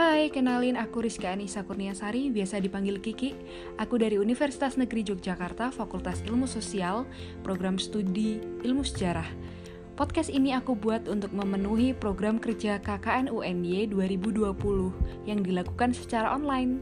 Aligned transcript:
Hai, 0.00 0.32
kenalin 0.32 0.80
aku 0.80 1.04
Rizka 1.04 1.28
Anissa 1.28 1.60
Kurniasari, 1.60 2.32
biasa 2.32 2.56
dipanggil 2.56 3.04
Kiki. 3.04 3.36
Aku 3.76 4.00
dari 4.00 4.16
Universitas 4.16 4.80
Negeri 4.80 5.04
Yogyakarta, 5.04 5.68
Fakultas 5.68 6.24
Ilmu 6.24 6.48
Sosial, 6.48 7.04
Program 7.44 7.76
Studi 7.76 8.40
Ilmu 8.64 8.80
Sejarah. 8.80 9.28
Podcast 10.00 10.32
ini 10.32 10.56
aku 10.56 10.72
buat 10.72 11.04
untuk 11.04 11.36
memenuhi 11.36 11.92
program 11.92 12.40
kerja 12.40 12.80
KKN 12.80 13.28
UNY 13.28 13.92
2020 13.92 15.28
yang 15.28 15.44
dilakukan 15.44 15.92
secara 15.92 16.32
online. 16.32 16.80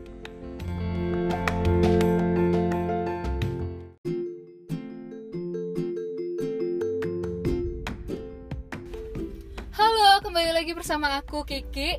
Halo, 9.74 10.22
kembali 10.22 10.54
lagi 10.54 10.70
bersama 10.70 11.18
aku 11.18 11.42
Kiki 11.42 11.98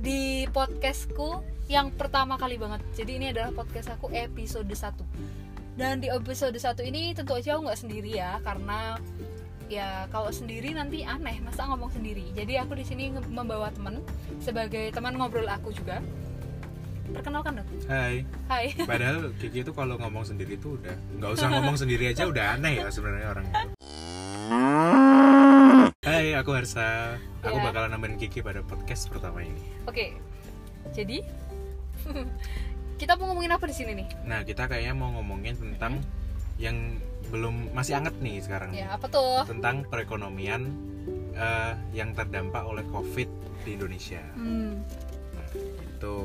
di 0.00 0.44
podcastku 0.52 1.40
yang 1.66 1.90
pertama 1.94 2.38
kali 2.38 2.60
banget. 2.60 2.82
Jadi 2.94 3.12
ini 3.18 3.26
adalah 3.34 3.50
podcast 3.50 3.90
aku 3.96 4.12
episode 4.14 4.68
1. 4.68 5.76
Dan 5.76 6.00
di 6.00 6.08
episode 6.08 6.56
1 6.56 6.80
ini 6.88 7.12
tentu 7.12 7.36
aja 7.36 7.56
aku 7.56 7.68
nggak 7.68 7.80
sendiri 7.80 8.10
ya 8.16 8.40
karena 8.40 8.96
ya 9.66 10.06
kalau 10.14 10.30
sendiri 10.30 10.72
nanti 10.72 11.02
aneh 11.02 11.42
masa 11.42 11.66
ngomong 11.68 11.90
sendiri. 11.92 12.32
Jadi 12.32 12.56
aku 12.56 12.78
di 12.78 12.84
sini 12.86 13.12
membawa 13.12 13.68
teman 13.74 14.00
sebagai 14.40 14.94
teman 14.94 15.18
ngobrol 15.18 15.48
aku 15.48 15.74
juga. 15.74 16.00
Perkenalkan 17.06 17.62
dong. 17.62 17.68
Hai. 17.86 18.26
Hai. 18.50 18.74
Padahal 18.82 19.30
Kiki 19.38 19.62
itu 19.62 19.70
kalau 19.70 19.94
ngomong 19.94 20.26
sendiri 20.26 20.58
itu 20.58 20.74
udah 20.74 20.96
nggak 21.22 21.30
usah 21.38 21.48
ngomong 21.54 21.76
sendiri 21.78 22.10
aja 22.10 22.26
udah 22.32 22.58
aneh 22.58 22.82
ya 22.82 22.88
sebenarnya 22.90 23.28
orang 23.30 23.46
itu. 23.46 23.75
Hai, 26.16 26.32
aku 26.32 26.56
Harsa. 26.56 27.20
Aku 27.44 27.60
Ya. 27.60 27.68
bakalan 27.68 27.92
nambahin 27.92 28.16
Kiki 28.16 28.40
pada 28.40 28.64
podcast 28.64 29.12
pertama 29.12 29.44
ini. 29.44 29.60
Oke. 29.84 30.16
Jadi 30.96 31.20
kita 33.04 33.20
mau 33.20 33.28
ngomongin 33.28 33.52
apa 33.52 33.68
di 33.68 33.76
sini 33.76 33.92
nih? 34.00 34.08
Nah, 34.24 34.40
kita 34.40 34.64
kayaknya 34.64 34.96
mau 34.96 35.12
ngomongin 35.12 35.60
tentang 35.60 36.00
yang 36.56 36.96
belum 37.28 37.68
masih 37.76 38.00
anget 38.00 38.16
nih 38.24 38.40
sekarang. 38.40 38.72
Ya, 38.72 38.96
apa 38.96 39.12
tuh? 39.12 39.44
Tentang 39.44 39.84
perekonomian 39.92 40.72
eh, 41.36 41.76
yang 41.92 42.16
terdampak 42.16 42.64
oleh 42.64 42.88
COVID 42.88 43.28
di 43.68 43.76
Indonesia. 43.76 44.24
Hmm. 44.40 44.80
Nah, 45.36 45.48
itu. 45.84 46.16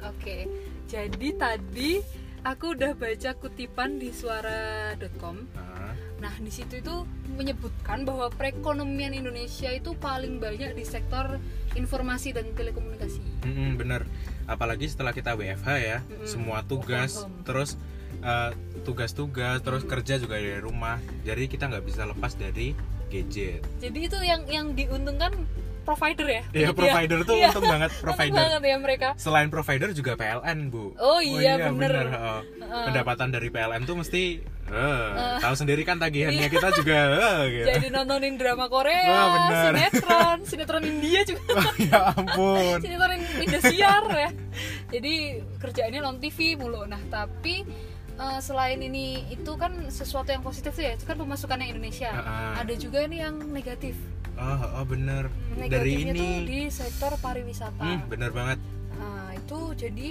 Oke, 0.00 0.48
jadi 0.88 1.28
tadi 1.36 2.00
aku 2.46 2.78
udah 2.78 2.94
baca 2.94 3.30
kutipan 3.34 3.98
di 3.98 4.14
suara.com. 4.14 5.36
Nah, 5.50 5.74
Nah, 6.16 6.32
di 6.40 6.48
situ 6.48 6.80
itu 6.80 7.04
menyebutkan 7.36 8.08
bahwa 8.08 8.32
perekonomian 8.32 9.12
Indonesia 9.12 9.68
itu 9.68 9.92
paling 9.92 10.40
banyak 10.40 10.72
di 10.72 10.80
sektor 10.88 11.36
informasi 11.76 12.32
dan 12.32 12.56
telekomunikasi. 12.56 13.20
mm-mm, 13.44 13.76
bener. 13.76 14.08
Apalagi 14.48 14.88
setelah 14.88 15.12
kita 15.12 15.36
WFH 15.36 15.68
ya, 15.76 15.98
Mm-mm. 16.00 16.24
semua 16.24 16.64
tugas, 16.64 17.20
terus 17.44 17.76
eh, 18.24 18.50
tugas-tugas, 18.80 19.60
terus 19.60 19.84
kerja 19.84 20.16
juga 20.16 20.40
dari 20.40 20.56
rumah. 20.56 20.96
Jadi 21.28 21.52
kita 21.52 21.68
nggak 21.68 21.84
bisa 21.84 22.08
lepas 22.08 22.32
dari 22.32 22.72
gadget. 23.12 23.60
Jadi 23.76 24.08
itu 24.08 24.18
yang 24.24 24.48
yang 24.48 24.66
diuntungkan 24.72 25.36
provider 25.86 26.26
ya? 26.26 26.42
Iya, 26.50 26.68
provider 26.72 27.18
tuh 27.22 27.34
Iya. 27.34 27.48
untung 27.48 27.64
banget 27.64 27.90
Untung 27.92 28.04
provider. 28.04 28.34
banget 28.36 28.62
ya 28.64 28.76
mereka. 28.76 29.08
Selain 29.14 29.46
provider 29.46 29.88
juga 29.90 30.12
PLN, 30.14 30.58
Bu. 30.66 30.98
Oh 30.98 31.22
iya, 31.22 31.54
bener. 31.62 31.92
heeh. 32.04 32.40
Heeh. 32.58 32.84
Pendapatan 32.84 33.28
dari 33.30 33.48
PLN 33.48 33.82
tuh 33.82 33.96
mesti 33.96 34.22
eh, 34.66 35.08
tahu 35.38 35.54
sendiri 35.54 35.80
kan 35.80 35.96
tagihannya 35.96 36.50
kita 36.50 36.74
juga 36.74 36.98
eh, 37.14 37.40
gitu. 37.54 37.66
Jadi 37.70 37.86
nontonin 37.88 38.34
drama 38.34 38.66
Korea, 38.66 39.06
bener. 39.30 39.62
sinetron, 39.70 40.38
sinetron 40.42 40.82
India 40.82 41.22
juga. 41.22 41.62
ya 41.86 42.10
ampun. 42.10 42.82
sinetron 42.82 43.14
Indosiar 43.38 44.02
ya 44.08 44.30
jadi 44.86 45.14
kerjaannya 45.56 46.00
non 46.00 46.16
TV 46.16 46.56
mulu 46.56 46.82
nah 46.84 46.98
tapi 47.06 47.62
eh, 48.12 48.38
selain 48.40 48.78
ini 48.78 49.06
itu 49.28 49.52
kan 49.54 49.70
sesuatu 49.86 50.30
yang 50.30 50.40
positif 50.40 50.72
tuh 50.72 50.82
ya 50.82 50.94
itu 50.94 51.04
kan 51.04 51.14
pemasukannya 51.14 51.68
Indonesia 51.68 52.08
Ah, 52.08 52.22
ah. 52.22 52.52
ada 52.60 52.74
juga 52.74 53.04
nih 53.04 53.20
yang 53.20 53.36
negatif 53.46 53.94
Oh, 54.36 54.60
oh 54.74 54.84
bener. 54.84 55.32
Dari 55.50 55.64
negatifnya 55.96 56.12
ini. 56.12 56.18
tuh 56.18 56.32
di 56.44 56.60
sektor 56.68 57.12
pariwisata 57.16 57.80
Hmm, 57.80 58.04
bener 58.06 58.30
banget. 58.30 58.58
nah 58.92 59.28
itu 59.30 59.58
jadi 59.74 60.08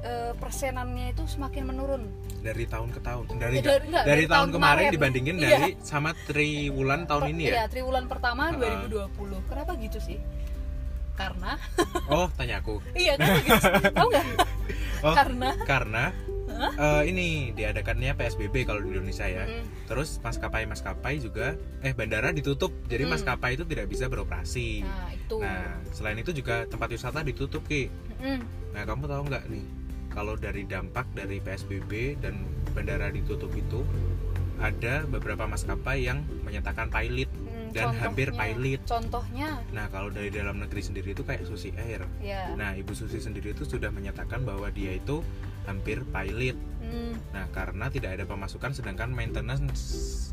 eh, 0.00 0.32
persenannya 0.34 1.10
itu 1.10 1.22
semakin 1.26 1.62
menurun 1.64 2.02
Dari 2.40 2.64
tahun 2.64 2.90
ke 2.90 3.00
tahun. 3.00 3.24
Dari 3.32 3.56
Eh, 3.56 3.62
dari- 3.62 3.84
enggak, 3.84 4.02
dari, 4.02 4.10
dari 4.12 4.24
tahun, 4.24 4.30
tahun 4.32 4.48
kemarin 4.52 4.78
kemarin. 4.80 4.92
dibandingin 4.92 5.36
Iya. 5.36 5.46
dari 5.48 5.70
sama 5.80 6.10
triwulan 6.24 7.00
tahun 7.04 7.22
ini 7.30 7.42
ya. 7.44 7.52
Iya, 7.52 7.64
triwulan 7.68 8.04
pertama 8.06 8.42
Ah, 8.44 8.50
ah. 8.50 8.82
2020 8.82 9.38
kenapa 9.46 9.72
gitu 9.76 9.98
sih 9.98 10.18
karena 11.12 11.54
Oh, 12.08 12.26
tanya 12.32 12.58
aku. 12.58 12.82
iya 12.98 13.14
kenapa 13.14 13.38
gitu 13.40 13.60
sih? 13.60 13.92
tahu 13.92 14.08
nggak 14.08 14.26
Oh, 15.04 15.14
karena 15.14 15.50
karena 15.64 16.04
eh, 16.72 17.02
ini 17.06 17.26
diadakannya 17.50 18.12
PSBB 18.12 18.62
kalau 18.62 18.78
di 18.78 18.90
Indonesia 18.90 19.24
ya. 19.24 19.44
Mm. 19.44 19.64
Terus 19.84 20.18
maskapai-maskapai 20.18 21.14
juga 21.18 21.54
eh 21.80 21.92
bandara 21.92 22.30
ditutup. 22.30 22.70
Jadi 22.86 23.04
Hmm. 23.04 23.12
maskapai 23.12 23.54
itu 23.54 23.64
tidak 23.64 23.86
bisa 23.86 24.06
beroperasi. 24.06 24.82
nah 24.82 25.10
itu 25.10 25.36
Nah, 25.38 25.80
selain 25.90 26.16
itu 26.16 26.30
juga 26.32 26.64
tempat 26.64 26.88
wisata 26.88 27.20
ditutup, 27.20 27.64
Ki. 27.64 27.90
Mm. 28.18 28.40
Nah, 28.72 28.82
kamu 28.82 29.04
tahu 29.04 29.22
nggak 29.26 29.44
nih 29.48 29.64
kalau 30.08 30.34
dari 30.34 30.62
dampak 30.62 31.08
dari 31.12 31.38
PSBB 31.38 32.16
dan 32.18 32.36
bandara 32.70 33.08
ditutup 33.08 33.50
itu 33.50 33.80
ada 34.58 35.02
beberapa 35.04 35.44
maskapai 35.44 36.04
yang 36.04 36.22
menyatakan 36.42 36.86
pilot. 36.86 37.26
Hmm, 37.32 37.72
Dan 37.72 37.88
hampir 37.96 38.28
pilot. 38.30 38.84
Contohnya, 38.84 39.58
Nah, 39.72 39.88
kalau 39.88 40.06
dari 40.06 40.28
dalam 40.28 40.60
negeri 40.60 40.84
sendiri 40.84 41.10
itu 41.10 41.24
kayak 41.24 41.42
Susi 41.42 41.72
Air. 41.74 42.04
ya. 42.20 42.52
Nah, 42.52 42.76
Ibu 42.76 42.92
Susi 42.92 43.18
sendiri 43.18 43.50
itu 43.50 43.64
sudah 43.64 43.88
menyatakan 43.88 44.44
bahwa 44.44 44.68
dia 44.68 44.92
itu 44.92 45.24
hampir 45.64 46.02
pilot. 46.04 46.58
Hmm, 46.82 47.14
Nah, 47.32 47.46
karena 47.48 47.88
tidak 47.88 48.18
ada 48.18 48.24
pemasukan 48.26 48.74
sedangkan 48.74 49.08
maintenance 49.08 49.64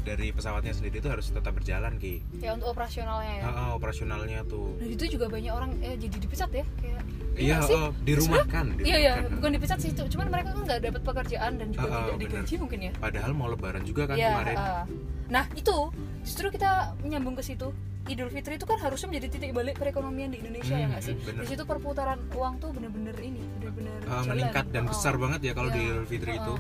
dari 0.02 0.30
pesawatnya 0.30 0.74
sendiri 0.74 1.00
itu 1.00 1.08
harus 1.08 1.30
tetap 1.30 1.54
berjalan, 1.54 1.96
Ki. 1.96 2.20
ya 2.36 2.52
untuk 2.52 2.74
operasionalnya 2.74 3.34
ya. 3.38 3.44
Ah, 3.46 3.72
operasionalnya 3.72 4.40
tuh. 4.44 4.76
Nah 4.76 4.88
itu 4.90 5.06
juga 5.08 5.30
banyak 5.30 5.54
orang 5.54 5.72
eh, 5.80 5.96
jadi 5.96 6.18
dipecat 6.20 6.50
ya, 6.52 6.66
kayak. 6.76 7.04
Iya, 7.40 7.58
sih? 7.64 7.72
oh, 7.72 7.90
dirumahkan, 8.04 8.66
Iya 8.82 8.98
iya, 9.00 9.14
bukan 9.32 9.52
dipecat 9.56 9.80
sih 9.80 9.96
itu, 9.96 10.04
cuman 10.10 10.28
mereka 10.28 10.52
kan 10.52 10.64
nggak 10.66 10.80
dapat 10.84 11.02
pekerjaan 11.06 11.52
dan 11.56 11.68
juga 11.72 11.88
tidak 11.88 12.04
bener. 12.04 12.20
digaji 12.20 12.54
mungkin 12.60 12.80
ya. 12.82 12.92
Padahal 13.00 13.32
mau 13.32 13.48
lebaran 13.48 13.84
juga 13.86 14.04
kan 14.04 14.16
Iya, 14.20 14.30
kemarin. 14.34 14.56
ah. 14.58 14.84
Nah 15.30 15.46
itu 15.54 15.76
justru 16.20 16.52
kita 16.52 16.72
menyambung 17.00 17.40
ke 17.40 17.44
situ. 17.46 17.72
Idul 18.10 18.30
Fitri 18.30 18.54
itu 18.56 18.66
kan 18.66 18.78
harusnya 18.78 19.08
menjadi 19.08 19.28
titik 19.30 19.52
balik 19.52 19.76
perekonomian 19.76 20.30
di 20.30 20.40
Indonesia 20.40 20.74
ya 20.74 20.82
Hmm, 20.82 20.92
nggak 20.92 21.04
sih? 21.04 21.16
bener. 21.16 21.42
Di 21.42 21.48
situ 21.48 21.64
perputaran 21.64 22.20
uang 22.32 22.54
tuh 22.58 22.70
bener-bener 22.72 23.16
ini, 23.20 23.42
bener-bener 23.56 24.00
Ah, 24.04 24.20
jalan. 24.20 24.30
meningkat 24.34 24.66
dan 24.70 24.84
Ah. 24.84 24.90
besar 24.90 25.14
banget 25.16 25.40
ya 25.42 25.54
kalau 25.54 25.70
di 25.70 25.80
Iya, 25.80 25.90
Idul 25.94 26.06
Fitri 26.06 26.32
ah. 26.32 26.40
itu. 26.40 26.54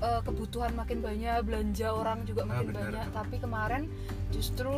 Eh, 0.00 0.20
kebutuhan 0.22 0.72
makin 0.74 0.98
banyak, 0.98 1.38
belanja 1.44 1.88
orang 1.92 2.18
juga 2.24 2.42
Ah, 2.42 2.48
makin 2.50 2.66
bener. 2.66 2.82
banyak. 2.88 3.06
Tapi 3.12 3.36
kemarin 3.36 3.82
justru 4.28 4.72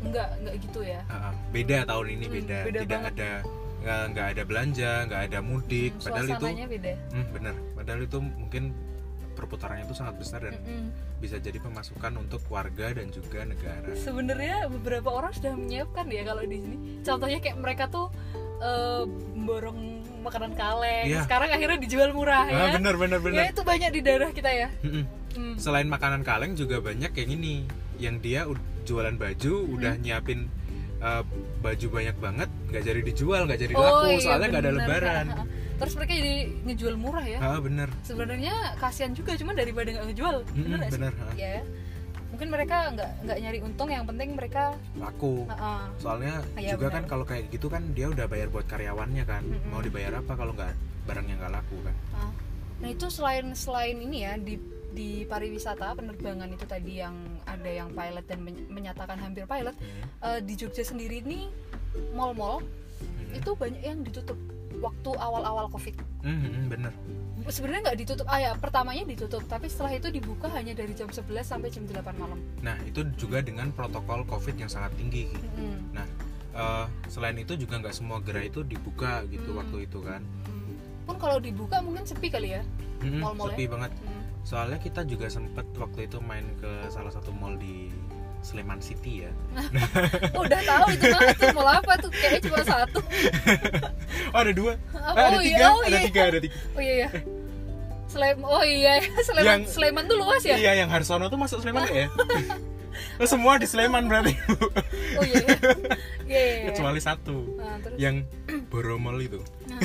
nggak 0.00 0.28
nggak 0.38 0.54
gitu 0.62 0.80
ya. 0.82 1.00
Ah, 1.04 1.28
ah. 1.28 1.32
beda 1.50 1.78
tahun 1.84 2.06
ini 2.08 2.24
Hmm, 2.24 2.34
beda. 2.36 2.58
beda 2.62 2.78
Tidak 2.78 2.90
banget. 2.94 3.12
ada 3.12 3.30
nggak 3.78 4.02
nggak 4.08 4.26
ada 4.28 4.42
belanja, 4.44 4.90
nggak 5.04 5.22
ada 5.24 5.38
mudik. 5.40 5.92
Hmm, 5.92 6.02
Padahal 6.04 6.26
itu 6.28 6.46
beda. 6.68 6.92
hmm, 7.10 7.26
bener. 7.32 7.54
Padahal 7.74 8.00
itu 8.04 8.18
mungkin 8.20 8.62
perputarannya 9.38 9.86
itu 9.86 9.94
sangat 9.94 10.18
besar 10.18 10.42
dan 10.42 10.58
Mm-mm. 10.58 10.90
bisa 11.22 11.38
jadi 11.38 11.56
pemasukan 11.56 12.10
untuk 12.18 12.42
warga 12.50 12.90
dan 12.90 13.06
juga 13.08 13.46
negara. 13.46 13.94
Sebenarnya 13.94 14.66
beberapa 14.66 15.14
orang 15.14 15.30
sudah 15.30 15.54
menyiapkan 15.54 16.10
ya 16.10 16.26
kalau 16.26 16.42
di 16.42 16.58
sini. 16.58 16.76
Contohnya 17.00 17.38
kayak 17.38 17.56
mereka 17.56 17.86
tuh 17.86 18.10
eh, 18.58 19.06
borong 19.38 19.78
makanan 20.18 20.58
kaleng. 20.58 21.06
Iya. 21.06 21.22
Sekarang 21.22 21.48
akhirnya 21.48 21.78
dijual 21.78 22.10
murah 22.10 22.42
Ah, 22.44 22.74
ya. 22.74 22.74
bener 22.74 22.98
bener 22.98 23.18
Ya 23.18 23.24
bener. 23.24 23.42
itu 23.54 23.62
banyak 23.62 23.90
di 23.94 24.00
daerah 24.02 24.30
kita 24.30 24.50
ya. 24.50 24.68
Mm-mm. 24.82 25.04
Hmm. 25.38 25.54
Selain 25.54 25.86
makanan 25.86 26.26
kaleng 26.26 26.58
juga 26.58 26.82
banyak 26.82 27.14
yang 27.14 27.30
ini, 27.30 27.54
yang 27.96 28.18
dia 28.18 28.42
jualan 28.82 29.14
baju 29.14 29.52
udah 29.70 29.94
Hmm. 29.94 30.02
nyiapin 30.02 30.50
uh, 30.98 31.22
baju 31.60 31.86
banyak 31.92 32.16
banget, 32.18 32.50
nggak 32.66 32.82
jadi 32.82 33.00
dijual, 33.06 33.46
nggak 33.46 33.60
jadi 33.60 33.74
Oh, 33.76 33.84
laku, 33.84 34.06
iya, 34.10 34.18
soalnya 34.18 34.46
nggak 34.50 34.64
ada 34.66 34.72
lebaran. 34.74 35.26
Terus 35.78 35.94
mereka 35.94 36.12
jadi 36.12 36.34
ngejual 36.64 36.94
murah 36.94 37.22
ya. 37.22 37.38
Ah 37.38 37.58
bener, 37.58 37.88
Sebenarnya 38.02 38.50
kasihan 38.76 39.12
juga 39.12 39.32
cuma 39.34 39.54
daripada 39.54 39.88
nggak 39.88 40.06
ngejual. 40.06 40.36
Mm-mm, 40.48 40.64
Bener 40.66 40.78
sih? 40.82 40.92
bener. 40.92 41.12
Ya. 41.34 41.62
Mungkin 42.28 42.48
mereka 42.48 42.76
nggak 42.90 43.10
nggak 43.24 43.38
nyari 43.40 43.58
untung, 43.60 43.88
yang 43.88 44.04
penting 44.04 44.34
mereka 44.34 44.74
laku. 44.94 45.46
Heeh. 45.46 45.80
Soalnya 45.96 46.34
Iya, 46.54 46.74
juga 46.74 46.86
bener. 46.88 46.94
kan 46.94 47.04
kalau 47.08 47.24
kayak 47.24 47.44
gitu 47.48 47.66
kan 47.66 47.82
dia 47.92 48.06
udah 48.06 48.26
bayar 48.26 48.48
buat 48.48 48.66
karyawannya 48.66 49.24
kan, 49.24 49.42
Mm-mm. 49.42 49.70
mau 49.70 49.78
dibayar 49.78 50.18
apa 50.18 50.32
kalau 50.34 50.52
nggak 50.52 50.74
barangnya 51.04 51.34
nggak 51.36 51.52
laku 51.52 51.76
kan? 51.80 51.94
Ah. 52.12 52.32
Nah 52.78 52.88
itu 52.88 53.06
selain 53.08 53.46
selain 53.54 53.96
ini 53.96 54.22
ya 54.22 54.34
di 54.36 54.54
di 54.88 55.22
pariwisata 55.24 55.94
penerbangan 55.94 56.48
itu 56.48 56.64
tadi 56.64 56.98
yang 56.98 57.14
ada 57.44 57.66
yang 57.68 57.90
pilot 57.90 58.24
dan 58.24 58.40
men- 58.40 58.66
menyatakan 58.68 59.14
hampir 59.16 59.44
pilot 59.44 59.74
Hmm. 59.74 60.02
eh, 60.24 60.40
di 60.40 60.54
Jogja 60.54 60.82
sendiri 60.82 61.20
ini 61.20 61.46
mall-mall 62.10 62.62
Hmm. 62.98 63.30
itu 63.32 63.50
banyak 63.52 63.78
yang 63.80 64.00
ditutup 64.00 64.34
waktu 64.78 65.10
awal-awal 65.14 65.66
covid. 65.68 65.94
Hmm, 66.22 66.38
hmm, 66.38 66.64
bener. 66.68 66.92
Sebenarnya 67.48 67.90
nggak 67.90 67.98
ditutup, 67.98 68.26
ah 68.28 68.38
ya 68.38 68.52
pertamanya 68.54 69.04
ditutup, 69.04 69.42
tapi 69.44 69.66
setelah 69.66 69.94
itu 69.94 70.08
dibuka 70.10 70.50
hanya 70.50 70.74
dari 70.74 70.92
jam 70.92 71.06
11 71.06 71.24
sampai 71.42 71.68
jam 71.68 71.86
8 71.86 71.96
malam. 72.14 72.38
Nah 72.60 72.76
itu 72.84 73.06
juga 73.16 73.40
dengan 73.40 73.70
protokol 73.70 74.22
COVID 74.24 74.56
yang 74.56 74.68
sangat 74.68 74.92
tinggi. 74.94 75.30
Mm-mm. 75.30 75.94
Nah 75.94 76.06
eh, 76.54 76.84
selain 77.06 77.38
itu 77.38 77.54
juga 77.54 77.78
nggak 77.78 77.94
semua 77.94 78.18
gerai 78.18 78.50
itu 78.50 78.62
dibuka 78.62 79.22
gitu 79.26 79.54
Hmm. 79.54 79.62
waktu 79.62 79.86
itu 79.86 79.98
kan 80.02 80.18
Hmm. 80.42 80.74
pun 81.06 81.16
kalau 81.16 81.38
dibuka 81.38 81.78
mungkin 81.78 82.02
sepi 82.02 82.28
kali 82.28 82.50
ya 82.50 82.62
Mm-mm, 82.98 83.22
Mall-mall 83.22 83.54
sepi 83.54 83.70
banget 83.70 83.94
Hmm. 83.94 84.22
soalnya 84.42 84.82
kita 84.82 85.06
juga 85.06 85.30
sempet 85.30 85.62
waktu 85.78 86.10
itu 86.10 86.18
main 86.18 86.42
ke 86.58 86.66
salah 86.90 87.14
satu 87.14 87.30
mall 87.30 87.54
di 87.54 87.94
Sleman 88.40 88.80
City 88.80 89.26
ya. 89.26 89.30
Oh, 90.32 90.42
udah 90.46 90.60
tahu 90.62 90.84
itu 90.94 91.04
mah 91.10 91.20
mau 91.52 91.66
apa 91.68 91.92
tuh? 91.98 92.10
Kayaknya 92.10 92.40
cuma 92.48 92.60
satu. 92.62 93.00
Oh 94.28 94.40
ada 94.40 94.52
dua? 94.52 94.76
Oh, 94.92 95.14
Eh, 95.16 95.24
ada 95.24 95.38
iya, 95.40 95.48
tiga 95.48 95.66
oh, 95.68 95.80
ada 95.80 95.88
iya. 95.88 96.04
tiga 96.04 96.22
ada 96.28 96.38
tiga. 96.38 96.54
Oh 96.76 96.80
iya 96.80 96.94
ya 97.00 97.08
Slem 98.08 98.38
oh 98.40 98.64
iya 98.64 98.92
ya 99.00 99.04
Sleman 99.28 99.44
Yang- 99.46 99.64
Sleman 99.68 100.04
tuh 100.04 100.16
luas 100.16 100.42
ya? 100.44 100.56
Iya 100.56 100.72
yang 100.84 100.88
Harsono 100.88 101.28
tuh 101.28 101.40
masuk 101.40 101.60
Sleman 101.60 101.84
ya? 101.88 102.08
Oh, 103.16 103.24
semua 103.24 103.56
di 103.56 103.66
Sleman 103.68 104.04
berarti. 104.10 104.34
Oh 105.16 105.24
iya 105.24 105.38
iya. 105.38 105.56
Iya, 106.28 106.40
iya, 106.40 106.40
iya. 106.60 106.66
kecuali 106.72 106.98
satu. 106.98 107.56
Nah, 107.56 107.78
terus? 107.80 107.96
Yang 107.96 108.26
Boromol 108.68 109.16
itu. 109.20 109.40
Nah, 109.66 109.80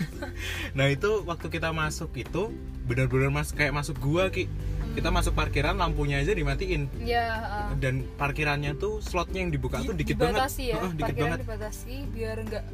nah 0.78 0.86
itu 0.86 1.22
waktu 1.26 1.46
kita 1.50 1.70
masuk 1.70 2.14
itu 2.14 2.54
benar-benar 2.84 3.30
mas 3.30 3.50
kayak 3.50 3.74
masuk 3.74 3.98
gua 3.98 4.30
ki. 4.30 4.46
Kita 4.94 5.10
masuk 5.10 5.34
parkiran 5.34 5.74
lampunya 5.74 6.22
aja 6.22 6.30
dimatiin. 6.30 6.86
Ya 7.02 7.26
uh, 7.42 7.74
dan 7.82 8.06
parkirannya 8.14 8.78
tuh 8.78 9.02
slotnya 9.02 9.42
yang 9.42 9.50
dibuka 9.50 9.82
tuh 9.82 9.90
dikit 9.90 10.14
banget. 10.14 10.38
dibatasi 10.38 10.62
ya? 10.70 10.76
Heeh, 10.78 10.90
dikit 10.94 11.14
banget. 11.18 11.38
dibatasi 11.42 11.94
biar 12.14 12.36
enggak 12.38 12.64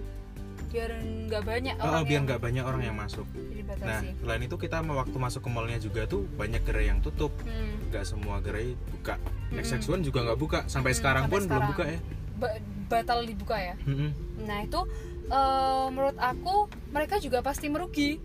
biar 0.70 0.90
enggak 1.02 1.42
banyak 1.42 1.74
orang 1.82 2.04
biar 2.06 2.12
yang 2.14 2.22
nggak 2.28 2.40
banyak 2.44 2.64
orang 2.68 2.82
yang 2.84 2.96
masuk. 3.00 3.26
Dibatasi 3.32 3.88
nah 3.88 4.00
selain 4.20 4.42
itu 4.44 4.54
kita 4.54 4.84
waktu 4.84 5.16
masuk 5.16 5.40
ke 5.42 5.50
mallnya 5.50 5.78
juga 5.80 6.04
tuh 6.04 6.28
banyak 6.36 6.60
gerai 6.62 6.92
yang 6.92 7.00
tutup. 7.00 7.32
Hmm. 7.42 7.88
nggak 7.88 8.04
semua 8.04 8.36
gerai 8.44 8.76
buka. 8.92 9.16
Mm-mm. 9.50 9.64
XX1 9.64 10.04
juga 10.04 10.20
nggak 10.28 10.38
buka. 10.38 10.58
Sampai 10.68 10.92
Hmm, 10.92 11.00
sekarang 11.00 11.24
sampai 11.26 11.32
pun 11.32 11.40
belum 11.40 11.50
sekarang. 11.50 11.70
buka 11.72 11.84
ya. 11.88 12.00
Ba- 12.36 12.60
batal 12.86 13.18
dibuka 13.24 13.56
ya? 13.56 13.74
Mm-mm. 13.88 14.10
nah 14.40 14.60
itu 14.60 14.80
eh, 15.30 15.86
menurut 15.88 16.18
aku 16.18 16.54
mereka 16.90 17.16
juga 17.16 17.38
pasti 17.40 17.70
merugi. 17.70 18.18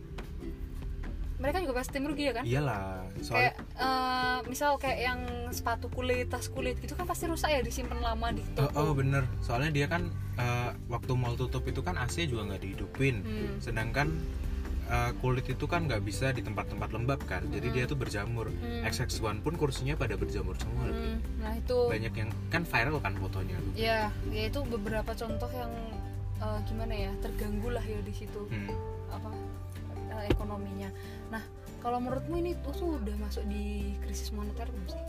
Mereka 1.35 1.67
juga 1.67 1.83
pasti 1.83 1.99
merugi 1.99 2.31
ya 2.31 2.33
kan? 2.33 2.43
Iyalah 2.47 3.05
kayak 3.11 3.21
soalnya 3.21 3.53
eh, 3.77 4.37
misal 4.47 4.71
kayak 4.79 4.99
yang 5.03 5.19
sepatu 5.51 5.91
kulit 5.91 6.31
tas 6.31 6.47
kulit 6.47 6.79
gitu 6.79 6.95
kan 6.95 7.03
pasti 7.05 7.27
rusak 7.27 7.51
ya 7.51 7.59
disimpan 7.59 7.99
lama 8.01 8.31
di 8.31 8.41
oh, 8.55 8.65
toko. 8.65 8.79
Oh, 8.79 8.91
bener. 8.95 9.27
Soalnya 9.43 9.71
dia 9.75 9.87
kan 9.91 10.09
eh, 10.39 10.71
waktu 10.87 11.11
mall 11.13 11.35
tutup 11.35 11.67
itu 11.67 11.83
kan 11.83 11.99
AC 11.99 12.25
juga 12.25 12.49
nggak 12.49 12.61
dihidupin. 12.63 13.15
Hmm. 13.21 13.55
sedangkan 13.59 14.07
eh, 14.85 15.11
kulit 15.19 15.45
itu 15.51 15.65
kan 15.67 15.91
nggak 15.91 16.07
bisa 16.07 16.31
di 16.31 16.39
tempat-tempat 16.39 16.89
lembab 16.95 17.19
kan. 17.27 17.43
Jadi 17.51 17.67
Hmm. 17.67 17.75
dia 17.75 17.83
tuh 17.83 17.97
berjamur. 17.99 18.47
Hmm. 18.55 18.87
XX1 18.87 19.43
pun 19.43 19.53
kursinya 19.59 19.99
pada 19.99 20.15
berjamur 20.15 20.55
semua. 20.55 20.87
Hmm, 20.87 21.19
nah 21.43 21.51
itu. 21.51 21.77
Banyak 21.91 22.13
yang 22.15 22.29
kan 22.47 22.63
viral 22.63 22.97
kan 23.03 23.11
fotonya 23.19 23.59
tuh. 23.59 23.73
Ya 23.75 24.07
ya 24.31 24.43
itu 24.47 24.63
beberapa 24.71 25.11
contoh 25.11 25.51
yang 25.51 25.73
eh, 26.37 26.59
gimana 26.65 26.93
ya 26.93 27.11
terganggu 27.19 27.69
lah 27.69 27.81
ya 27.81 27.99
di 27.99 28.13
situ 28.13 28.47
Hmm. 28.47 28.69
apa 29.09 29.29
eh, 30.11 30.25
ekonominya. 30.29 30.89
Nah 31.29 31.43
kalau 31.79 31.99
menurutmu 31.99 32.35
ini 32.37 32.57
tuh, 32.59 32.73
tuh 32.73 32.89
udah 32.97 33.15
masuk 33.19 33.45
di 33.45 33.93
krisis 34.01 34.29
moneter 34.29 34.65
belum 34.65 34.87
sih? 34.87 35.01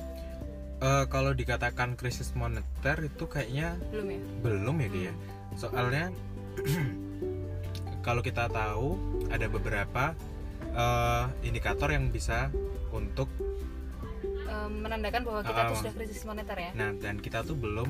Eh, 0.76 1.04
kalau 1.08 1.32
dikatakan 1.32 1.96
krisis 1.96 2.30
moneter 2.32 3.00
itu 3.00 3.24
kayaknya 3.24 3.80
belum 3.88 4.06
ya? 4.08 4.20
belum 4.42 4.76
ya 4.78 4.88
dia 4.90 5.12
soalnya 5.56 6.12
kalau 8.06 8.20
kita 8.20 8.46
tahu 8.46 9.00
ada 9.28 9.46
beberapa 9.46 10.12
eh, 10.70 11.24
indikator 11.42 11.88
yang 11.90 12.08
bisa 12.08 12.52
untuk 12.90 13.28
menandakan 14.66 15.22
bahwa 15.22 15.40
kita 15.42 15.60
tuh 15.62 15.74
Ah. 15.74 15.78
sudah 15.78 15.94
krisis 15.94 16.22
moneter 16.24 16.56
ya? 16.56 16.70
Nah 16.74 16.90
dan 16.96 17.18
kita 17.18 17.40
tuh 17.40 17.54
belum 17.54 17.86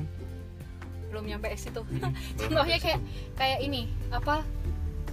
belum 1.07 1.23
nyampe 1.25 1.47
ke 1.47 1.57
situ 1.57 1.81
belum 1.89 2.11
contohnya 2.37 2.77
kayak 2.77 2.99
kayak 3.33 3.59
ini 3.61 3.81
apa 4.09 4.43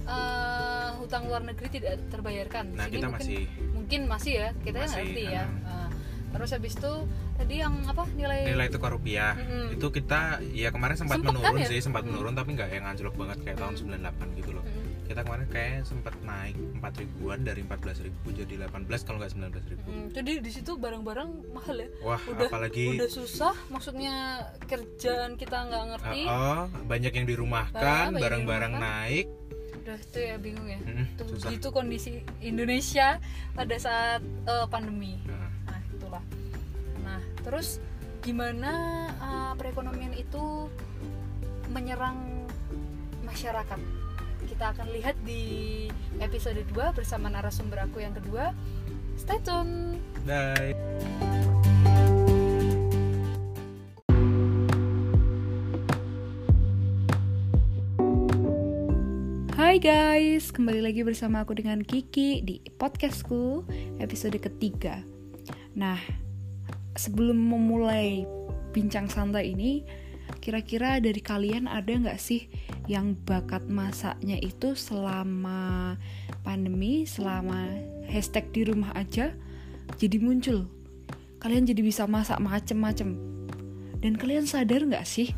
eh, 0.05 0.87
hutang 0.99 1.23
luar 1.25 1.41
negeri 1.43 1.67
tidak 1.71 1.97
terbayarkan 2.09 2.65
nah 2.73 2.85
sini 2.85 2.93
kita 2.93 3.07
mungkin 3.07 3.17
masih 3.17 3.41
mungkin 3.73 4.01
masih 4.07 4.33
ya 4.35 4.49
kita 4.61 4.77
kan 4.77 4.89
Masih, 4.89 4.97
ngerti 5.03 5.23
ya. 5.29 5.43
Nah, 5.61 5.87
terus 6.33 6.49
habis 6.51 6.73
itu 6.75 6.93
tadi 7.35 7.55
yang 7.59 7.73
apa 7.85 8.03
nilai, 8.11 8.39
nilai 8.45 8.67
tukar 8.67 8.91
rupiah 8.91 9.35
Mm-mm. 9.35 9.75
itu 9.75 9.87
kita 9.89 10.43
ya 10.51 10.67
kemarin 10.67 10.95
sempat, 10.95 11.19
Sempet 11.19 11.31
kan 11.31 11.35
menurun 11.39 11.61
ya? 11.63 11.67
sih 11.69 11.79
sempat 11.79 12.03
Mm. 12.03 12.09
menurun 12.11 12.33
tapi 12.33 12.49
nggak 12.55 12.69
yang 12.71 12.85
anjlok 12.85 13.15
banget 13.15 13.37
kayak 13.43 13.57
tahun 13.59 13.73
98 13.79 14.39
gitu 14.39 14.51
loh 14.51 14.63
Mm-mm. 14.63 14.84
Kita 15.05 15.21
kemarin 15.21 15.47
kayak 15.53 15.85
sempat 15.85 16.17
naik 16.25 16.57
4 16.81 17.01
ribuan 17.01 17.39
dari 17.45 17.61
14 17.61 18.05
ribu 18.09 18.27
jadi 18.33 18.65
18 18.65 19.05
kalau 19.05 19.17
nggak 19.21 19.31
19 19.37 19.71
ribu. 19.71 19.87
Mm, 19.87 20.07
jadi 20.11 20.31
di 20.41 20.51
situ 20.51 20.71
barang-barang 20.75 21.29
mahal 21.53 21.77
ya? 21.77 21.89
Wah 22.01 22.21
udah 22.25 22.49
apalagi 22.49 22.97
udah 22.97 23.09
susah 23.09 23.53
maksudnya 23.69 24.45
kerjaan 24.65 25.37
kita 25.37 25.69
nggak 25.69 25.83
ngerti. 25.95 26.21
Oh, 26.25 26.65
oh, 26.65 26.83
banyak 26.89 27.13
yang 27.13 27.27
dirumahkan, 27.29 28.17
barang-barang 28.17 28.73
naik. 28.75 29.27
udah 29.85 30.01
tuh 30.09 30.17
ya 30.17 30.35
bingung 30.41 30.65
ya. 30.65 30.81
Mm-mm, 30.81 31.13
tuh 31.13 31.29
susah. 31.37 31.53
gitu 31.53 31.69
kondisi 31.69 32.25
Indonesia 32.41 33.21
pada 33.53 33.77
saat 33.77 34.25
eh, 34.25 34.65
pandemi. 34.65 35.21
Nah, 35.29 35.53
nah 35.69 35.79
itulah. 35.93 36.23
Nah 37.05 37.21
terus 37.45 37.77
gimana 38.25 39.05
uh, 39.21 39.53
perekonomian 39.53 40.17
itu 40.17 40.65
menyerang 41.69 42.17
masyarakat 43.21 43.77
kita 44.55 44.71
akan 44.71 44.87
lihat 44.95 45.19
di 45.27 45.43
episode 46.23 46.55
2 46.71 46.95
bersama 46.95 47.27
narasumber 47.27 47.75
aku 47.75 47.99
yang 47.99 48.15
kedua 48.15 48.55
stay 49.19 49.35
tune 49.43 49.99
bye. 50.23 50.71
Hai 59.59 59.75
guys, 59.83 60.55
kembali 60.55 60.87
lagi 60.87 61.03
bersama 61.03 61.43
aku 61.43 61.59
dengan 61.59 61.83
Kiki 61.83 62.39
di 62.39 62.63
podcastku 62.79 63.67
episode 63.99 64.39
ketiga. 64.39 65.03
Nah, 65.75 65.99
sebelum 66.95 67.35
memulai 67.35 68.23
bincang 68.71 69.11
santai 69.11 69.51
ini, 69.51 69.83
kira-kira 70.39 71.01
dari 71.01 71.21
kalian 71.21 71.65
ada 71.65 71.89
nggak 71.89 72.21
sih 72.21 72.45
yang 72.85 73.17
bakat 73.25 73.65
masaknya 73.65 74.37
itu 74.41 74.77
selama 74.77 75.97
pandemi, 76.45 77.09
selama 77.09 77.65
hashtag 78.05 78.49
di 78.53 78.61
rumah 78.69 78.93
aja 78.93 79.33
jadi 79.97 80.17
muncul? 80.21 80.69
Kalian 81.41 81.69
jadi 81.69 81.81
bisa 81.85 82.09
masak 82.09 82.41
macem-macem. 82.41 83.17
Dan 84.01 84.17
kalian 84.17 84.45
sadar 84.45 84.85
nggak 84.85 85.05
sih 85.05 85.33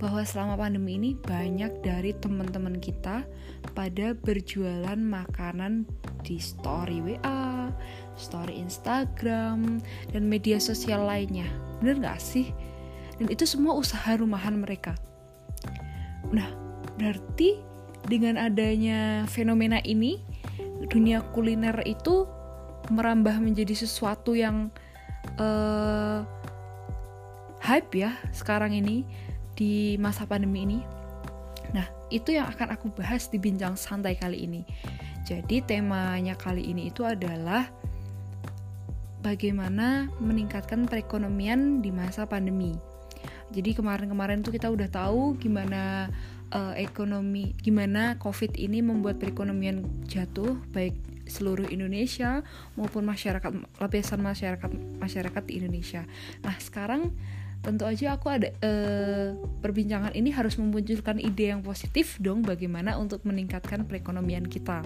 bahwa 0.00 0.24
selama 0.24 0.56
pandemi 0.56 0.96
ini 0.96 1.12
banyak 1.12 1.84
dari 1.84 2.16
teman-teman 2.16 2.80
kita 2.80 3.28
pada 3.76 4.16
berjualan 4.16 4.96
makanan 4.96 5.84
di 6.24 6.40
story 6.40 7.04
WA, 7.04 7.68
story 8.16 8.56
Instagram, 8.56 9.84
dan 10.12 10.22
media 10.24 10.56
sosial 10.56 11.04
lainnya. 11.04 11.48
Bener 11.84 12.00
nggak 12.00 12.20
sih? 12.20 12.48
Dan 13.20 13.28
itu 13.28 13.44
semua 13.44 13.76
usaha 13.76 14.16
rumahan 14.16 14.56
mereka. 14.56 14.96
Nah, 16.32 16.48
berarti 16.96 17.60
dengan 18.08 18.40
adanya 18.40 19.28
fenomena 19.28 19.76
ini, 19.84 20.24
dunia 20.88 21.20
kuliner 21.36 21.84
itu 21.84 22.24
merambah 22.88 23.36
menjadi 23.36 23.76
sesuatu 23.76 24.32
yang 24.32 24.72
eh, 25.36 26.24
hype 27.60 27.92
ya 27.92 28.16
sekarang 28.32 28.72
ini 28.72 29.04
di 29.52 30.00
masa 30.00 30.24
pandemi 30.24 30.64
ini. 30.64 30.80
Nah, 31.76 31.84
itu 32.08 32.32
yang 32.34 32.48
akan 32.48 32.72
aku 32.72 32.88
bahas 32.96 33.28
di 33.28 33.36
bincang 33.36 33.76
santai 33.76 34.16
kali 34.16 34.48
ini. 34.48 34.64
Jadi 35.28 35.60
temanya 35.60 36.34
kali 36.34 36.72
ini 36.72 36.88
itu 36.88 37.04
adalah 37.04 37.68
bagaimana 39.20 40.08
meningkatkan 40.18 40.88
perekonomian 40.88 41.84
di 41.84 41.92
masa 41.92 42.24
pandemi. 42.24 42.89
Jadi 43.50 43.74
kemarin-kemarin 43.74 44.46
tuh 44.46 44.54
kita 44.54 44.70
udah 44.70 44.86
tahu 44.86 45.34
gimana 45.38 46.06
eh, 46.54 46.74
ekonomi, 46.86 47.54
gimana 47.58 48.14
COVID 48.22 48.54
ini 48.54 48.78
membuat 48.82 49.18
perekonomian 49.18 49.82
jatuh 50.06 50.58
baik 50.70 50.94
seluruh 51.30 51.70
Indonesia 51.70 52.42
maupun 52.74 53.06
masyarakat 53.06 53.54
lapisan 53.78 54.18
masyarakat 54.18 54.70
masyarakat 54.98 55.42
di 55.46 55.62
Indonesia. 55.62 56.02
Nah 56.42 56.58
sekarang 56.58 57.14
tentu 57.60 57.84
aja 57.86 58.18
aku 58.18 58.26
ada 58.32 58.50
eh, 58.50 59.36
perbincangan 59.62 60.16
ini 60.16 60.34
harus 60.34 60.58
memunculkan 60.58 61.22
ide 61.22 61.54
yang 61.54 61.62
positif 61.62 62.18
dong 62.18 62.42
bagaimana 62.42 62.98
untuk 62.98 63.22
meningkatkan 63.22 63.86
perekonomian 63.86 64.46
kita. 64.50 64.82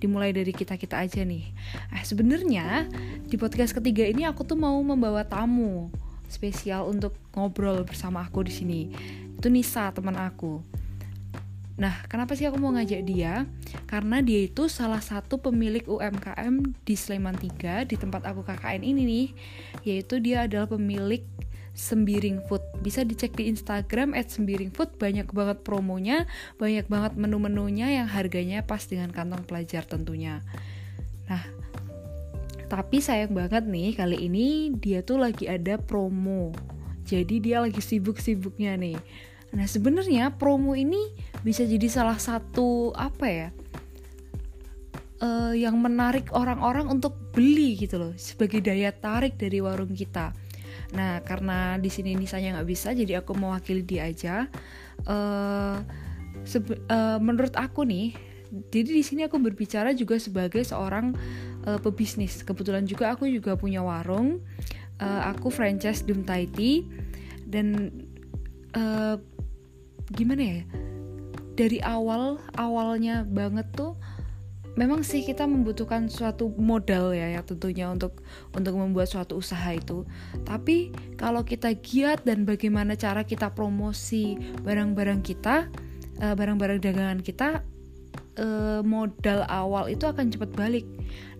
Dimulai 0.00 0.32
dari 0.36 0.52
kita 0.52 0.76
kita 0.76 1.00
aja 1.00 1.24
nih. 1.24 1.48
Nah 1.92 2.02
sebenarnya 2.04 2.88
di 3.24 3.36
podcast 3.40 3.72
ketiga 3.72 4.04
ini 4.04 4.28
aku 4.28 4.44
tuh 4.44 4.56
mau 4.56 4.76
membawa 4.84 5.24
tamu 5.24 5.88
spesial 6.30 6.86
untuk 6.86 7.18
ngobrol 7.36 7.82
bersama 7.84 8.24
aku 8.24 8.46
di 8.46 8.52
sini. 8.54 8.80
Itu 9.36 9.50
Nisa 9.52 9.90
teman 9.90 10.16
aku. 10.16 10.62
Nah, 11.80 12.04
kenapa 12.12 12.36
sih 12.36 12.44
aku 12.44 12.60
mau 12.60 12.76
ngajak 12.76 13.02
dia? 13.08 13.48
Karena 13.88 14.20
dia 14.20 14.44
itu 14.44 14.68
salah 14.68 15.00
satu 15.00 15.40
pemilik 15.40 15.80
UMKM 15.88 16.76
di 16.84 16.92
Sleman 16.92 17.40
3 17.40 17.88
di 17.88 17.96
tempat 17.96 18.28
aku 18.28 18.44
KKN 18.44 18.84
ini 18.84 19.02
nih, 19.08 19.28
yaitu 19.88 20.20
dia 20.20 20.44
adalah 20.44 20.68
pemilik 20.68 21.24
Sembiring 21.72 22.44
Food. 22.44 22.60
Bisa 22.84 23.00
dicek 23.00 23.32
di 23.32 23.48
Instagram 23.48 24.12
@sembiringfood 24.12 25.00
banyak 25.00 25.32
banget 25.32 25.64
promonya, 25.64 26.28
banyak 26.60 26.84
banget 26.84 27.16
menu-menunya 27.16 27.96
yang 27.96 28.12
harganya 28.12 28.60
pas 28.60 28.84
dengan 28.84 29.08
kantong 29.08 29.48
pelajar 29.48 29.88
tentunya. 29.88 30.44
Nah, 31.32 31.40
tapi 32.70 33.02
sayang 33.02 33.34
banget 33.34 33.66
nih 33.66 33.98
kali 33.98 34.30
ini 34.30 34.70
dia 34.78 35.02
tuh 35.02 35.18
lagi 35.18 35.50
ada 35.50 35.74
promo. 35.76 36.54
Jadi 37.02 37.42
dia 37.42 37.58
lagi 37.58 37.82
sibuk-sibuknya 37.82 38.78
nih. 38.78 38.94
Nah, 39.50 39.66
sebenarnya 39.66 40.38
promo 40.38 40.78
ini 40.78 41.10
bisa 41.42 41.66
jadi 41.66 41.90
salah 41.90 42.22
satu 42.22 42.94
apa 42.94 43.26
ya? 43.26 43.48
uh, 45.20 45.54
yang 45.54 45.78
menarik 45.78 46.32
orang-orang 46.32 46.88
untuk 46.88 47.14
beli 47.30 47.78
gitu 47.78 48.00
loh 48.00 48.12
sebagai 48.16 48.64
daya 48.64 48.90
tarik 48.90 49.36
dari 49.36 49.60
warung 49.62 49.92
kita. 49.92 50.32
Nah 50.96 51.22
karena 51.22 51.78
di 51.78 51.86
sini 51.92 52.18
Nisanya 52.18 52.58
nggak 52.58 52.68
bisa 52.68 52.90
jadi 52.90 53.22
aku 53.22 53.36
mewakili 53.36 53.84
dia 53.86 54.10
aja. 54.10 54.50
Uh, 55.06 55.78
uh, 56.90 57.18
menurut 57.22 57.54
aku 57.54 57.86
nih, 57.86 58.16
jadi 58.50 58.90
di 58.90 59.04
sini 59.06 59.22
aku 59.22 59.38
berbicara 59.38 59.94
juga 59.94 60.18
sebagai 60.18 60.66
seorang 60.66 61.14
uh, 61.66 61.78
pebisnis. 61.78 62.42
Kebetulan 62.42 62.82
juga 62.82 63.14
aku 63.14 63.30
juga 63.30 63.54
punya 63.54 63.80
warung. 63.80 64.42
Uh, 65.00 65.22
aku 65.32 65.48
franchise 65.48 66.04
Dum 66.04 66.26
Taiti 66.26 66.84
dan 67.46 67.94
uh, 68.74 69.16
gimana 70.12 70.42
ya? 70.42 70.62
Dari 71.54 71.78
awal 71.80 72.42
awalnya 72.58 73.22
banget 73.22 73.70
tuh 73.72 73.94
memang 74.74 75.02
sih 75.02 75.26
kita 75.26 75.44
membutuhkan 75.44 76.06
suatu 76.06 76.50
modal 76.56 77.10
ya 77.10 77.26
ya 77.36 77.42
tentunya 77.42 77.90
untuk 77.90 78.22
untuk 78.50 78.74
membuat 78.74 79.06
suatu 79.06 79.38
usaha 79.38 79.70
itu. 79.70 80.04
Tapi 80.42 80.90
kalau 81.14 81.46
kita 81.46 81.70
giat 81.78 82.26
dan 82.26 82.42
bagaimana 82.48 82.98
cara 82.98 83.22
kita 83.22 83.52
promosi 83.52 84.40
barang-barang 84.64 85.20
kita, 85.20 85.68
barang-barang 86.16 86.80
dagangan 86.80 87.20
kita 87.20 87.60
uh, 88.38 88.80
modal 88.86 89.42
awal 89.48 89.90
itu 89.90 90.06
akan 90.06 90.30
cepat 90.30 90.50
balik. 90.54 90.86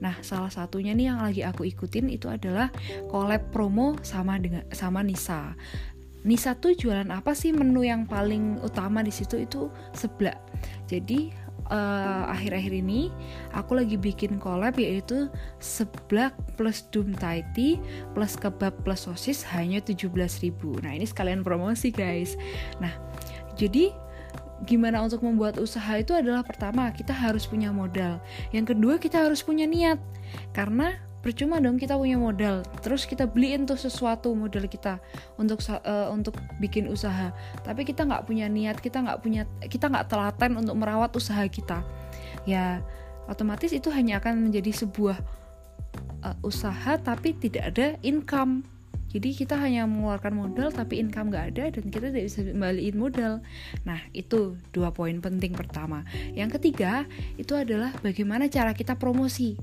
Nah, 0.02 0.18
salah 0.24 0.50
satunya 0.50 0.96
nih 0.96 1.12
yang 1.12 1.20
lagi 1.22 1.42
aku 1.44 1.68
ikutin 1.68 2.10
itu 2.10 2.26
adalah 2.26 2.72
collab 3.12 3.52
promo 3.54 3.94
sama 4.02 4.40
dengan 4.40 4.66
sama 4.74 5.04
Nisa. 5.04 5.54
Nisa 6.20 6.52
tuh 6.58 6.76
jualan 6.76 7.08
apa 7.08 7.32
sih 7.32 7.54
menu 7.54 7.80
yang 7.86 8.04
paling 8.04 8.60
utama 8.60 9.00
di 9.00 9.12
situ 9.12 9.40
itu 9.40 9.72
seblak. 9.96 10.36
Jadi 10.84 11.32
uh, 11.70 12.24
akhir-akhir 12.28 12.72
ini 12.74 13.08
aku 13.54 13.78
lagi 13.78 13.96
bikin 13.96 14.36
collab 14.42 14.76
yaitu 14.76 15.30
seblak 15.62 16.34
plus 16.58 16.84
dum 16.90 17.14
thai 17.14 17.46
tea 17.54 17.78
plus 18.12 18.34
kebab 18.36 18.74
plus 18.82 19.06
sosis 19.06 19.46
hanya 19.54 19.78
17.000 19.80 20.50
nah 20.82 20.92
ini 20.92 21.06
sekalian 21.06 21.46
promosi 21.46 21.94
guys 21.94 22.34
nah 22.82 22.92
jadi 23.54 23.94
gimana 24.68 25.00
untuk 25.00 25.24
membuat 25.24 25.56
usaha 25.56 25.96
itu 25.96 26.12
adalah 26.12 26.44
pertama 26.44 26.88
kita 26.92 27.12
harus 27.12 27.48
punya 27.48 27.72
modal. 27.72 28.20
Yang 28.52 28.76
kedua 28.76 29.00
kita 29.00 29.24
harus 29.24 29.40
punya 29.40 29.64
niat. 29.64 30.00
Karena 30.52 30.96
percuma 31.20 31.60
dong 31.60 31.76
kita 31.76 32.00
punya 32.00 32.16
modal 32.16 32.64
terus 32.80 33.04
kita 33.04 33.28
beliin 33.28 33.68
tuh 33.68 33.76
sesuatu 33.76 34.32
modal 34.32 34.64
kita 34.64 34.96
untuk 35.36 35.60
uh, 35.68 36.08
untuk 36.12 36.36
bikin 36.60 36.88
usaha. 36.88 37.32
Tapi 37.60 37.84
kita 37.84 38.08
nggak 38.08 38.24
punya 38.24 38.48
niat 38.48 38.80
kita 38.80 39.04
nggak 39.04 39.20
punya 39.20 39.44
kita 39.68 39.92
nggak 39.92 40.08
telaten 40.08 40.56
untuk 40.56 40.76
merawat 40.80 41.12
usaha 41.12 41.44
kita. 41.44 41.84
Ya 42.48 42.80
otomatis 43.28 43.70
itu 43.70 43.92
hanya 43.92 44.18
akan 44.18 44.48
menjadi 44.48 44.72
sebuah 44.72 45.20
uh, 46.24 46.36
usaha 46.40 46.96
tapi 47.00 47.36
tidak 47.36 47.76
ada 47.76 47.86
income 48.00 48.64
jadi 49.10 49.28
kita 49.34 49.58
hanya 49.58 49.90
mengeluarkan 49.90 50.32
modal 50.38 50.70
tapi 50.70 51.02
income 51.02 51.34
nggak 51.34 51.46
ada 51.54 51.64
dan 51.74 51.84
kita 51.90 52.06
tidak 52.14 52.24
bisa 52.30 52.40
kembaliin 52.46 52.96
modal. 52.96 53.32
Nah 53.82 53.98
itu 54.14 54.54
dua 54.70 54.94
poin 54.94 55.18
penting 55.18 55.50
pertama. 55.52 56.06
Yang 56.32 56.62
ketiga 56.62 57.10
itu 57.34 57.58
adalah 57.58 57.90
bagaimana 58.06 58.46
cara 58.46 58.70
kita 58.70 58.94
promosi 58.94 59.58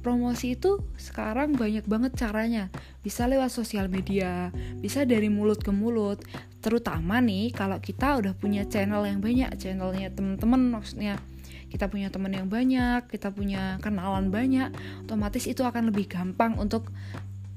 promosi 0.00 0.56
itu 0.56 0.80
sekarang 0.96 1.54
banyak 1.54 1.84
banget 1.84 2.16
caranya. 2.16 2.72
Bisa 3.04 3.28
lewat 3.28 3.52
sosial 3.52 3.92
media, 3.92 4.48
bisa 4.80 5.04
dari 5.04 5.28
mulut 5.28 5.60
ke 5.60 5.68
mulut. 5.70 6.24
Terutama 6.64 7.20
nih 7.20 7.52
kalau 7.52 7.76
kita 7.78 8.16
udah 8.16 8.32
punya 8.32 8.64
channel 8.64 9.04
yang 9.04 9.20
banyak, 9.20 9.52
channelnya 9.60 10.08
temen-temen 10.08 10.72
maksudnya 10.72 11.20
kita 11.70 11.86
punya 11.86 12.10
teman 12.10 12.34
yang 12.34 12.50
banyak, 12.50 13.06
kita 13.06 13.30
punya 13.30 13.78
kenalan 13.78 14.32
banyak, 14.34 14.74
otomatis 15.06 15.46
itu 15.46 15.62
akan 15.62 15.94
lebih 15.94 16.10
gampang 16.10 16.58
untuk 16.58 16.90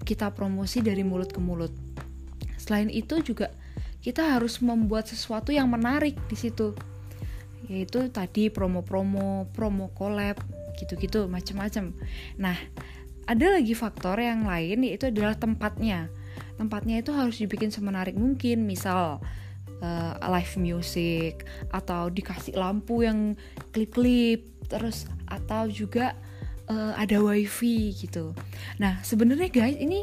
kita 0.03 0.35
promosi 0.35 0.83
dari 0.83 1.01
mulut 1.01 1.31
ke 1.31 1.39
mulut. 1.39 1.71
Selain 2.59 2.91
itu 2.91 3.19
juga 3.23 3.51
kita 4.03 4.35
harus 4.35 4.59
membuat 4.59 5.07
sesuatu 5.07 5.55
yang 5.55 5.71
menarik 5.71 6.19
di 6.27 6.35
situ. 6.35 6.75
Yaitu 7.71 8.11
tadi 8.11 8.51
promo-promo, 8.51 9.47
promo 9.55 9.87
collab, 9.95 10.35
gitu-gitu 10.75 11.31
macam-macam. 11.31 11.95
Nah, 12.35 12.57
ada 13.23 13.45
lagi 13.55 13.71
faktor 13.71 14.19
yang 14.19 14.43
lain 14.43 14.83
yaitu 14.83 15.07
adalah 15.07 15.39
tempatnya. 15.39 16.11
Tempatnya 16.59 16.99
itu 16.99 17.15
harus 17.15 17.39
dibikin 17.39 17.71
semenarik 17.71 18.13
mungkin, 18.19 18.67
misal 18.67 19.23
uh, 19.79 20.13
live 20.19 20.53
music 20.59 21.47
atau 21.71 22.11
dikasih 22.11 22.59
lampu 22.59 23.07
yang 23.07 23.39
klip-klip, 23.71 24.43
terus 24.67 25.07
atau 25.31 25.71
juga 25.71 26.19
uh, 26.73 26.93
ada 26.97 27.21
wifi 27.21 27.93
gitu. 27.93 28.33
Nah, 28.81 28.97
sebenarnya 29.05 29.53
guys 29.53 29.77
ini 29.77 30.01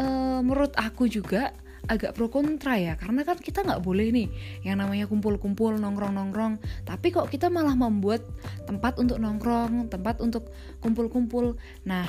uh, 0.00 0.40
menurut 0.40 0.72
aku 0.80 1.04
juga 1.06 1.52
agak 1.88 2.16
pro 2.16 2.32
kontra 2.32 2.76
ya. 2.80 2.96
Karena 2.96 3.26
kan 3.26 3.36
kita 3.36 3.66
nggak 3.66 3.82
boleh 3.84 4.08
nih 4.14 4.28
yang 4.64 4.80
namanya 4.80 5.04
kumpul-kumpul 5.10 5.76
nongkrong-nongkrong. 5.76 6.60
Tapi 6.88 7.06
kok 7.12 7.28
kita 7.28 7.52
malah 7.52 7.76
membuat 7.76 8.24
tempat 8.64 8.96
untuk 8.96 9.20
nongkrong 9.20 9.92
tempat 9.92 10.22
untuk 10.24 10.48
kumpul-kumpul. 10.80 11.56
Nah 11.84 12.08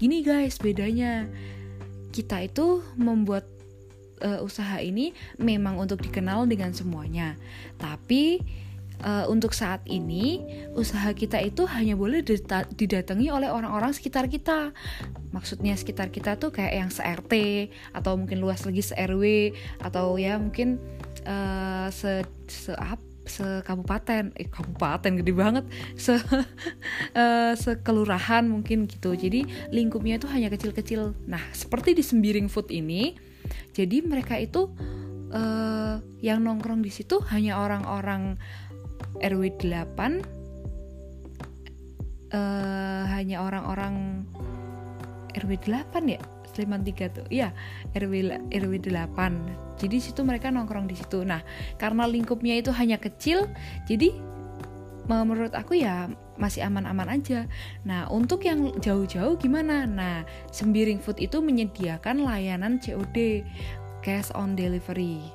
gini 0.00 0.24
guys 0.24 0.56
bedanya. 0.56 1.28
Kita 2.16 2.40
itu 2.40 2.80
membuat 2.96 3.44
uh, 4.24 4.40
usaha 4.40 4.80
ini 4.80 5.12
memang 5.36 5.76
untuk 5.76 6.00
dikenal 6.00 6.48
dengan 6.48 6.72
semuanya. 6.72 7.36
Tapi 7.76 8.40
uh, 9.04 9.24
untuk 9.28 9.52
saat 9.52 9.84
ini 9.84 10.40
usaha 10.72 11.12
kita 11.12 11.42
itu 11.42 11.66
hanya 11.68 11.98
boleh 11.98 12.22
didatangi 12.72 13.28
oleh 13.28 13.50
orang-orang 13.50 13.92
sekitar 13.92 14.30
kita. 14.30 14.72
Maksudnya 15.34 15.76
sekitar 15.76 16.08
kita 16.08 16.40
tuh 16.40 16.54
kayak 16.54 16.74
yang 16.74 16.90
se-RT 16.92 17.34
atau 17.92 18.16
mungkin 18.16 18.40
luas 18.40 18.64
lagi 18.64 18.80
se-RW 18.80 19.52
atau 19.82 20.16
ya 20.16 20.40
mungkin 20.40 20.80
uh, 21.26 21.88
se 21.92 22.24
se 22.46 22.72
apa 22.72 23.02
kabupaten 23.66 24.30
eh 24.38 24.46
kabupaten 24.46 25.18
gede 25.18 25.32
banget. 25.34 25.64
Se 25.98 26.14
uh, 26.14 27.52
sekelurahan 27.64 28.46
mungkin 28.46 28.86
gitu. 28.86 29.18
Jadi 29.18 29.44
lingkupnya 29.74 30.22
itu 30.22 30.30
hanya 30.30 30.48
kecil-kecil. 30.48 31.26
Nah 31.26 31.42
seperti 31.50 31.98
di 31.98 32.06
Sembiring 32.06 32.46
Food 32.46 32.70
ini 32.70 33.18
jadi 33.74 34.02
mereka 34.02 34.38
itu 34.38 34.70
uh, 35.30 35.98
yang 36.22 36.42
nongkrong 36.42 36.82
di 36.82 36.90
situ 36.90 37.20
hanya 37.30 37.58
orang-orang 37.60 38.38
RW 39.20 39.42
8 39.60 39.96
uh, 42.32 43.02
hanya 43.10 43.42
orang-orang 43.42 44.26
RW 45.36 45.52
8 45.62 45.92
ya 46.06 46.20
Sleman 46.52 46.84
3 46.84 47.16
tuh 47.16 47.26
iya 47.28 47.52
RW 47.92 48.48
RW 48.48 48.72
8 48.80 49.76
jadi 49.76 49.96
situ 50.00 50.24
mereka 50.24 50.48
nongkrong 50.48 50.88
di 50.88 50.96
situ 50.96 51.24
nah 51.24 51.44
karena 51.76 52.08
lingkupnya 52.08 52.56
itu 52.56 52.72
hanya 52.72 52.96
kecil 52.96 53.48
jadi 53.84 54.16
menurut 55.06 55.54
aku 55.54 55.78
ya 55.78 56.10
masih 56.36 56.68
aman-aman 56.68 57.08
aja. 57.08 57.48
Nah, 57.82 58.06
untuk 58.12 58.44
yang 58.44 58.76
jauh-jauh 58.78 59.40
gimana? 59.40 59.88
Nah, 59.88 60.26
Sembiring 60.52 61.00
Food 61.00 61.18
itu 61.20 61.40
menyediakan 61.40 62.22
layanan 62.22 62.78
COD, 62.78 63.42
cash 64.04 64.28
on 64.36 64.54
delivery, 64.54 65.32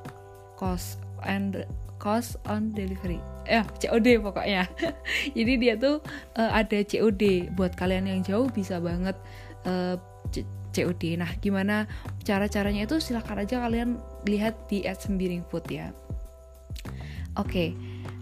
cost 0.55 1.01
and 1.25 1.65
cost 2.01 2.41
on 2.49 2.73
delivery. 2.73 3.21
Ya 3.45 3.61
COD 3.77 4.17
pokoknya. 4.17 4.65
Jadi 5.37 5.53
dia 5.61 5.77
tuh 5.77 6.01
uh, 6.33 6.51
ada 6.51 6.81
COD 6.81 7.53
buat 7.53 7.77
kalian 7.77 8.09
yang 8.09 8.25
jauh 8.25 8.49
bisa 8.49 8.81
banget 8.81 9.13
uh, 9.69 10.01
COD 10.71 11.19
nah 11.19 11.27
gimana 11.43 11.85
cara 12.23 12.47
caranya 12.47 12.87
itu 12.87 12.97
silahkan 13.03 13.43
aja 13.43 13.59
kalian 13.59 13.99
lihat 14.23 14.71
di 14.71 14.87
at 14.87 15.03
sembiring 15.03 15.45
food 15.51 15.67
ya. 15.69 15.93
Oke. 17.37 17.45
Okay. 17.45 17.69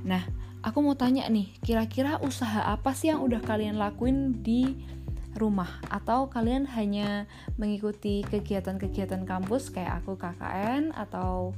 nah 0.03 0.25
aku 0.65 0.81
mau 0.81 0.97
tanya 0.97 1.29
nih 1.29 1.53
kira-kira 1.61 2.17
usaha 2.19 2.67
apa 2.67 2.91
sih 2.97 3.13
yang 3.13 3.21
udah 3.23 3.39
kalian 3.45 3.77
lakuin 3.77 4.41
di 4.41 4.75
rumah? 5.37 5.69
Atau 5.93 6.27
kalian 6.33 6.65
hanya 6.73 7.29
mengikuti 7.55 8.25
kegiatan-kegiatan 8.27 9.23
kampus 9.29 9.69
kayak 9.69 10.01
aku 10.03 10.17
KKN 10.17 10.91
atau 10.97 11.53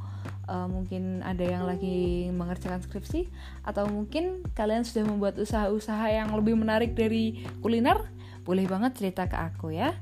uh, 0.48 0.68
mungkin 0.70 1.22
ada 1.22 1.44
yang 1.44 1.68
lagi 1.68 2.30
mengerjakan 2.34 2.82
skripsi 2.82 3.28
atau 3.66 3.86
mungkin 3.90 4.46
kalian 4.58 4.86
sudah 4.88 5.06
membuat 5.06 5.38
usaha-usaha 5.38 6.10
yang 6.10 6.32
lebih 6.34 6.58
menarik 6.58 6.94
dari 6.98 7.46
kuliner 7.60 8.02
boleh 8.42 8.66
banget 8.66 8.98
cerita 8.98 9.30
ke 9.30 9.38
aku 9.38 9.74
ya 9.74 9.94